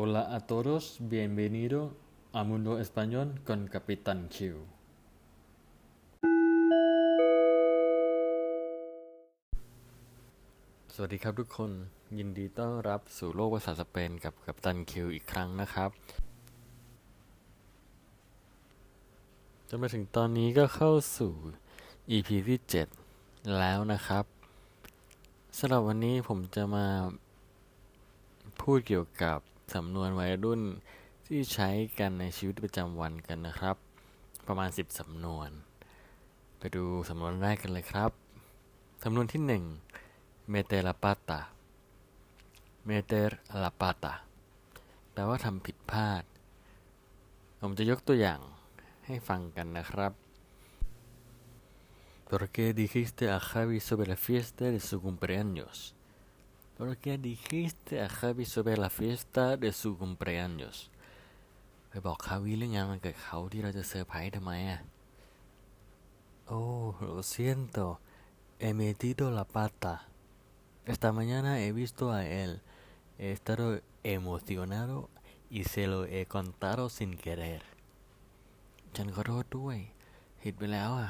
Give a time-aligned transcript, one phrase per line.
[0.00, 1.78] Hola a todos, bienvenido
[2.32, 4.36] a Mundo Español con Capitán Q
[10.94, 11.70] สวัสดีครับทุกคน
[12.18, 15.90] ยินดีต้อนรับสู่โลกภาษาสเปนกับกัปตันคิวอีกครั้งนะครับ
[19.68, 21.32] จนมาถึงตอนนี้ก็เข้าสู่
[22.10, 22.58] EP ที่
[23.04, 24.24] 7 แล้วนะครับ
[25.58, 26.86] สำหรับวันนี้ผมจะมา
[28.60, 29.40] พูดเกี่ยวกับ
[29.74, 30.62] สำนวนวัยรุ่น
[31.26, 31.68] ที่ใช้
[31.98, 33.76] กันในชีวิตประจำวันกันนะครับ
[34.46, 35.50] ประมาณ 10 สำนวน
[36.58, 38.10] ไปดูสำนวนแรกกันเลยครับ
[39.04, 39.42] สำนวนที่
[39.96, 41.40] 1 meter la pata
[42.88, 43.28] meter
[43.62, 44.12] la pata
[45.12, 46.22] แปลว่าทำผิดพลาด
[47.60, 48.40] ผมจะยกตัวอย่าง
[49.06, 50.12] ให้ฟังกันนะครับ
[52.28, 55.94] ¿Por qué dijiste a Javi sobre la fiesta de su cumpleaños?
[56.77, 60.75] ¿Por qué dijiste a Javi sobre la fiesta de su cumpleaños?
[61.89, 64.79] ไปบอกคาวิเรื่องงานวันเกิดเขาที่เราจะเซอร์ไพรส์ทำไมอ่ะ
[66.55, 67.99] Oh, lo siento.
[68.59, 70.07] He metido la pata.
[70.85, 72.61] Esta mañana he visto a él.
[73.17, 75.09] He estado emocionado
[75.49, 77.61] y se lo he contado sin querer.
[78.95, 79.77] ฉันขอโทษด้วย
[80.41, 81.09] ผิดไปแล้วอ่ะ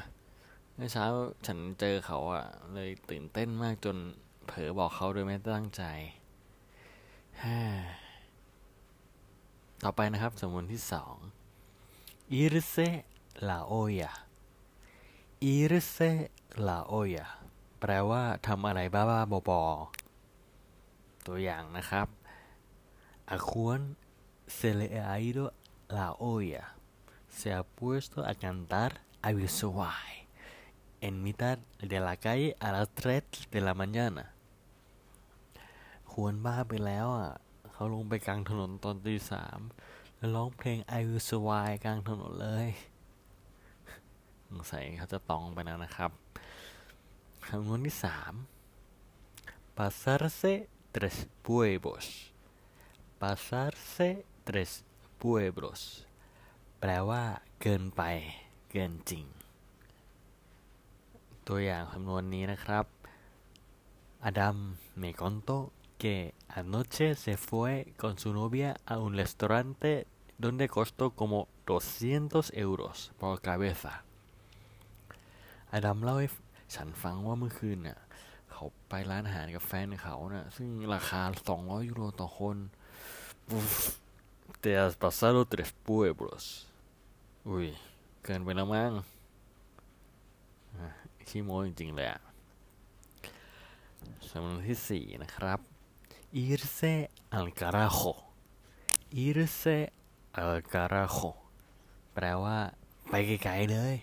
[0.74, 1.06] เมื่อเช้า
[1.46, 3.96] ฉันเจอเขาอ่ะ เลยตื่นเต้นมากจน
[4.49, 5.83] เผลอบอกเขาโดยไม่ตั้งใจ
[9.83, 11.15] ต่อไปนะครับสำนวนที่สอง
[12.33, 12.75] อิรเซ
[13.47, 14.11] ลาโอยะ
[15.43, 15.97] อิรเซ
[16.67, 17.27] ลาโอยะ
[17.79, 22.07] แปลว่าทำอะไรบ้าๆบอๆตัวอย่างนะครับ
[23.31, 23.79] อาควน
[24.55, 25.37] เซเลอไอโด
[25.95, 26.65] ลาโอยะ
[27.29, 30.27] se ha puesto a cantar a Bisuay
[31.01, 34.33] en mitad de la calle a las 3 de la mañana.
[36.13, 37.33] ควรบ้าไปแล้วอะ
[37.71, 39.59] เขาลงไปกลางถนนตอนตีสาม
[40.17, 42.69] แล้วร้องเพลง I Will Survive กลางถนนเลย
[44.49, 46.11] สงสัยเขาจะตองไปแล้วนะครับ
[47.47, 48.33] คำนวนที่สาม
[49.77, 50.53] pasarse
[50.95, 52.07] tres pueblos
[53.21, 54.09] pasarse
[54.47, 54.71] tres
[55.19, 55.81] pueblos
[56.79, 57.23] แปลว่า
[57.61, 58.01] เกินไป
[58.71, 59.25] เกินจริง
[61.47, 62.85] ตัวอย่างคำนวนนี้นะครับ
[64.29, 64.57] Adam
[65.01, 65.57] me contó
[66.01, 66.15] que
[66.59, 69.91] anoche se fue con su novia a un restaurante
[70.43, 73.93] donde costó como 200 euros por cabeza
[75.73, 76.29] อดัมเล่าให้
[76.75, 77.99] ฉันฟังว่าเมื่อคืนน่ะ
[78.51, 81.21] เขาไปร้านอาหารกับแฟนเขาน่ะซึ่งราคา
[81.55, 82.57] 200 ยูโรต่อคน
[83.57, 83.99] Uf,
[84.61, 86.45] te has pasado tres pueblos
[87.49, 87.67] อุ้ย
[88.23, 88.91] เกินไปแล้วมั้ง
[90.77, 90.89] อะ
[91.27, 92.21] ขี้โม้จริงๆเลยอะ
[94.29, 95.59] สำนวนที่สี่นะครับ
[96.33, 98.13] irse al carajo
[99.11, 99.77] irse
[100.41, 101.31] al carajo
[102.13, 102.57] แปลว่า
[103.09, 103.95] ไปไกลๆเลย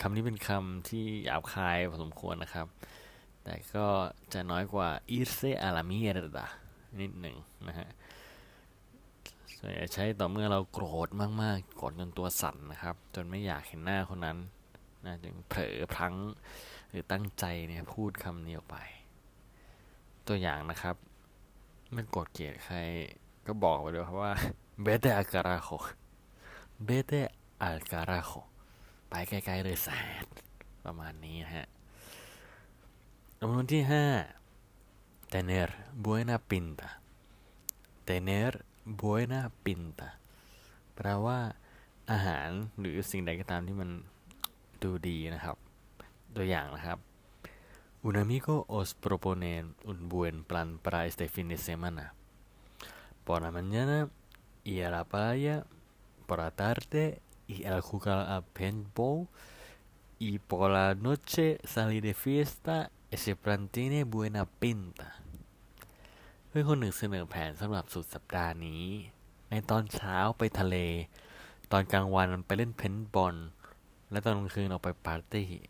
[0.00, 2.66] คำนี้เป็นคำที่หยาบคายพอสมควรนะครับ
[3.44, 3.86] แต่ก็
[4.32, 6.46] จะน้อยกว่า irse a la mierda
[7.00, 7.36] นิดหนึ่ง
[7.68, 7.88] นะฮะ
[9.58, 11.08] ส่วนใหญ่ใช้ต่อเมื่อเราโกรธ
[11.42, 14.38] มากๆ โกรธจนตัวสั่นนะครับ จนไม่อยากเห็นหน้าคนนั้น
[15.04, 16.14] นะจึงเผลอพลั้ง
[16.88, 18.78] หรือตั้งใจเนี่ยพูดคำนี้ออกไป
[20.28, 20.96] ตัวอย่างนะครับ
[21.92, 22.76] ไม่โกรธเกลียดใคร
[23.46, 24.32] ก็บอกไปเลยครับว่า
[24.86, 25.78] vete al carajo
[26.88, 27.20] vete
[27.68, 28.40] al carajo
[29.08, 29.88] ไปไกลๆเลยแส
[30.24, 30.26] ด
[30.84, 31.68] ประมาณนี้ฮะ
[33.38, 34.04] คำนวนที่ห้า
[35.32, 35.68] tener
[36.04, 36.88] buena pinta
[38.08, 38.52] tener
[39.00, 40.08] buena pinta
[40.94, 41.38] แปลว่า
[42.10, 42.48] อาหาร
[42.78, 43.90] หรือสิ่งใดก็ตามที่มัน
[44.82, 45.56] ดูดีนะครับ
[46.36, 46.98] ตัวอย่างนะครับ
[48.03, 52.13] Un amigo os propone un buen plan para este fin de semana.
[53.25, 54.09] Por la mañana
[54.63, 55.65] ir a la playa,
[56.27, 59.27] por la tarde ir a jugar a paintball
[60.17, 62.91] y por la noche salir de fiesta.
[63.11, 65.15] Ese plan tiene buena pinta.
[66.51, 68.85] เพื่อนคนหนึ่งเสนอแผนสำหรับสุดสัปดาห์นี้
[69.49, 70.75] ในตอนเช้าไปทะเล
[71.71, 73.35] ตอนกลางวันไปเล่นเพนบอล
[74.11, 75.65] และตอนกลางคืนออกไปปาร์ตี้เฮ้ย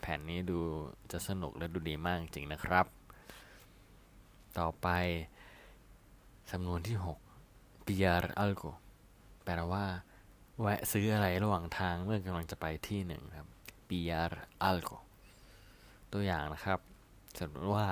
[0.00, 0.58] แผนนี้ดู
[1.12, 2.86] จะสนุกและดูดีมากจริงนะครับ
[4.58, 4.88] ต่อไป
[6.50, 8.70] สำนวนที่ 6 pillar algo
[9.44, 9.84] แปลว่า
[10.60, 13.48] แวะซื้ออะไรระหว่างทางเมื่อกำลังจะไปที่หนึ่งครับ
[13.88, 14.30] pillar
[14.68, 14.96] algo
[16.12, 16.80] ตัวอย่างนะครับ
[17.38, 17.88] สมมติว่า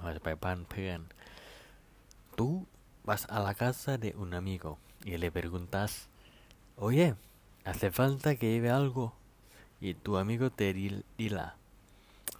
[0.00, 1.00] เราจะไปบ้านเพื่อน
[2.36, 2.48] tú
[3.08, 4.72] vas a la casa de un amigo
[5.10, 5.90] y le preguntas
[6.86, 7.14] oye
[7.68, 9.04] hace falta que lleve algo
[9.84, 11.56] y tu amigo te dirá,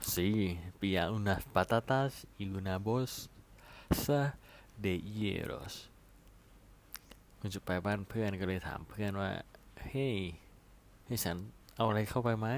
[0.01, 3.29] sí pilla unas patatas y una bolsa
[4.83, 5.91] de hieros
[7.41, 9.31] คุณจะไปบ้านเพื่อนก็เลยถามเพื่อนว่า
[9.83, 10.17] เฮ้ย
[11.07, 11.37] ให้ฉัน
[11.77, 12.49] เอาอะไรเข้าไปไหม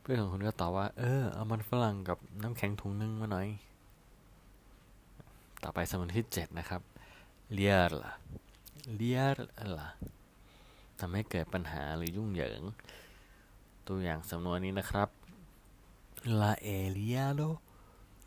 [0.00, 3.48] เพื่อนของคุณก็ตอบว่า เออ เอามันฝรั่งกับน้ำแข็งถุงนึงมาหน่อย
[5.62, 6.82] ต่อไปสมนวนที่เจ็ดนะครับ
[7.52, 8.12] เลียร์ล่ะ
[8.96, 9.48] เลียร์
[9.78, 9.88] ล่ะ
[11.00, 12.62] ทำให้เกิดปัญหาหรือยุ่งเหยิง
[13.88, 15.08] ตัวอย่างสำนวนนี้นะครับ
[16.40, 17.48] La he liado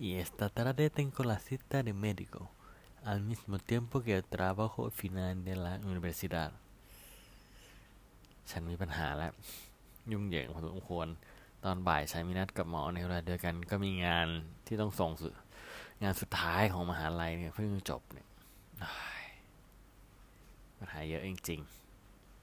[0.05, 2.41] y esta tarde tengo la cita de médico
[3.09, 6.51] al mismo tiempo que el trabajo final de la universidad
[8.49, 9.31] ฉันมีปัญหาแล้ว
[10.11, 11.07] ยุ่งเหยิงพอสมควร
[11.63, 14.27] ตอนบ่ายฉันมีนัดกับหมอในเวลาเดียวกันก็มีงาน
[14.65, 15.27] ที่ต้องส่งสุ
[16.03, 18.27] งานสุดท้ายของมหาลัยเนี่ยเพิ่งจบเนี่ย
[20.77, 21.59] ปัญหาเยอะจริง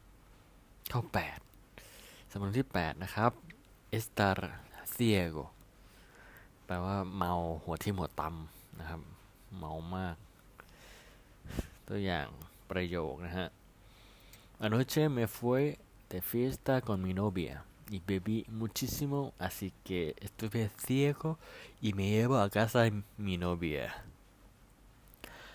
[0.04, 1.57] ๆข้อ8
[2.30, 3.32] สมนวนที่ 8 นะครับ
[3.98, 4.38] estar
[4.94, 5.44] ciego
[6.64, 7.32] แปลว่าเมา
[7.64, 9.00] หัวที่หัวตำนะครับ
[9.58, 10.16] เมามาก
[11.88, 12.26] ตัวอย่าง
[12.70, 13.48] ประโยคนะฮะ
[14.64, 15.62] Anoche me fue
[16.10, 17.54] de fiesta con mi novia
[17.96, 21.30] y bebí muchísimo así que estuve ciego
[21.86, 22.80] y me llevo a casa
[23.24, 23.84] mi novia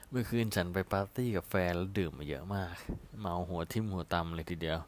[0.10, 2.74] เมื่อคืนฉันไปปาร์ตี้กับแฟนแล้วดื่มมาเยอะมาก
[3.22, 4.80] เมาหัวทิ่มหัวตำเลยทีเดียว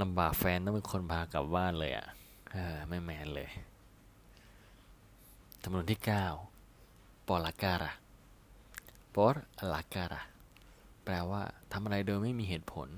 [0.00, 2.06] ลำบากแฟนต้องเป็นคนพากลับบ้านเลยอะ่ะ
[2.88, 3.48] ไม่แมนเลย
[5.62, 6.26] จำนวนที่เก้า
[7.26, 7.92] ปอลาการะ
[9.14, 9.26] ปอ
[9.74, 10.22] ลาการะ
[11.04, 11.42] แปลว่า
[11.72, 12.88] ทำอะไรโดยไม่มีเหตุผล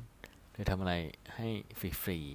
[0.51, 0.95] หรือทำอะไร
[1.35, 1.49] ให้
[1.79, 2.29] ฟรีๆ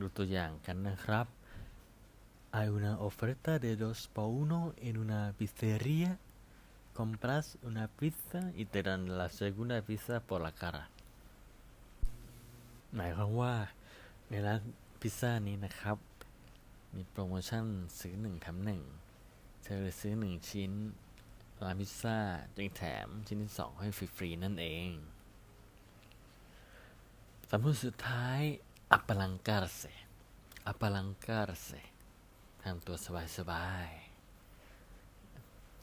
[0.00, 1.26] ดูตัวอย่างกันนะครับ
[2.56, 6.18] Hay una oferta de dos por uno en una pizzería.
[6.96, 10.84] Compras una pizza y te dan la segunda pizza por la cara.
[12.94, 13.54] หมายความว่า
[14.28, 14.60] ในร้าน
[15.00, 15.98] พิซซ่านี้นะครับ
[16.94, 17.64] มีโปรโมชั่น
[17.98, 18.82] ซื้อหนึ่งแถมหนึ่ง
[19.64, 20.72] เธอซื้อหนึ่งชิ้น
[21.62, 22.18] ร้านพิซซ่า
[22.56, 24.88] จึงแถมชิ้นที่สองให้ฟรีๆนั่นเอง
[27.50, 28.40] สำนวนสุดท้าย
[28.92, 29.82] อัปลังการเซ
[30.66, 31.70] อัปลังการเซ
[32.62, 32.96] ทำตัว
[33.36, 34.05] สบายๆ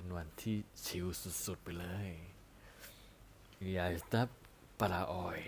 [0.00, 0.56] เป็นวันที่
[0.86, 1.06] ชิล
[1.46, 2.08] สุด ๆ ไปเลย
[3.76, 4.28] ยาสตับ
[4.80, 5.40] ปลาออย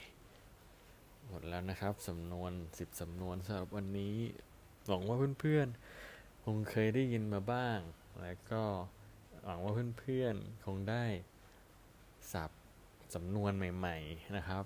[1.27, 4.17] หมดแล้วนะครับสำนวนสิบสำนวนสำหรับวันนี้
[4.87, 7.79] หวังว่าเพื่อนๆ คงเคยได้ยินมาบ้าง
[8.21, 8.63] และก็
[9.45, 11.05] หวังว่าเพื่อนๆ คงได้
[12.33, 12.51] สับ
[13.15, 14.65] สำนวนใหม่ ๆ นะครับ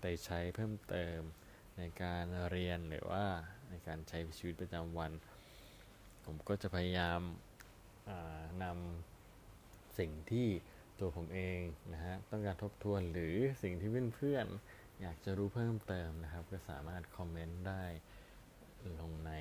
[0.00, 1.18] ไปใช้เพิ่มเติม
[1.78, 3.26] ในการเรียนหรือว่า
[3.68, 5.12] ในการใช้ชีวิตประจำวัน
[6.24, 7.20] ผมก็จะพยายาม
[8.62, 10.48] นำสิ่งที่
[11.00, 11.60] ตัวผมเอง
[11.92, 17.84] นะฮะต้องการทบทวนหรือสิ่งที่เพื่อนๆอยากจะรู้เพิ่มเติมนะครับ ก็สามารถคอมเมนต์ได้
[19.00, 19.32] ลงใน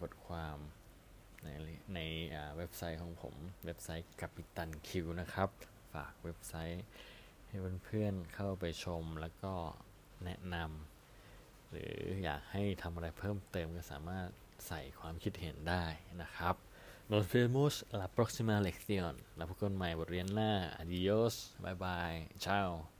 [0.00, 0.58] บทความ
[1.44, 1.48] ใน
[1.94, 2.00] ใน
[2.56, 3.34] เว็บไซต์ของผม
[3.66, 5.48] เว็บไซต์กัปิตันคิวนะครับ
[5.94, 6.84] ฝากเว็บไซต์
[7.48, 9.52] ให้เพื่อนๆเข้าไปชมแล้วก็
[10.24, 14.28] แนะนำหรืออยากให้ทำอะไรเพิ่มเติมก็สามารถ
[14.66, 15.84] ใส่ความคิดเห็นได้
[16.22, 16.54] นะครับ
[17.08, 19.16] Nos vemos la próxima lección.
[19.36, 19.76] La busco en
[20.80, 21.54] Adiós.
[21.60, 22.28] Bye bye.
[22.38, 22.95] Chao.